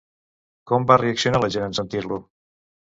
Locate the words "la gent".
1.45-1.69